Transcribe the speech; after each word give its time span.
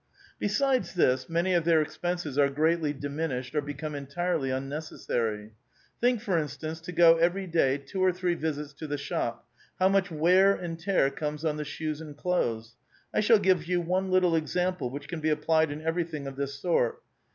Besides 0.39 0.95
this, 0.95 1.29
many 1.29 1.53
of 1.53 1.63
their 1.63 1.79
expenses 1.79 2.35
are 2.35 2.49
greatly 2.49 2.91
dimin 2.91 3.29
ished, 3.29 3.53
or 3.53 3.61
become 3.61 3.93
entirely 3.93 4.49
unnecessar3\ 4.49 5.51
Think, 6.01 6.21
for 6.21 6.39
instance, 6.39 6.81
to 6.81 6.91
go 6.91 7.17
evei*y 7.17 7.45
day 7.45 7.77
two 7.77 8.03
or 8.03 8.11
three 8.11 8.33
visits 8.33 8.73
to 8.79 8.87
the 8.87 8.97
shop, 8.97 9.45
how 9.77 9.89
much 9.89 10.09
wear 10.09 10.55
and 10.55 10.79
tear 10.79 11.11
comes 11.11 11.45
on 11.45 11.57
the 11.57 11.63
shoes 11.65 12.01
and 12.01 12.17
clothes! 12.17 12.73
I 13.13 13.19
shall 13.19 13.37
give 13.37 13.67
you 13.67 13.79
one 13.79 14.09
littb 14.09 14.35
example 14.35 14.89
which 14.89 15.07
can 15.07 15.19
be 15.19 15.29
applied 15.29 15.69
in 15.71 15.83
everything 15.83 16.25
of 16.25 16.35
this 16.35 16.59
Eort. 16.63 16.93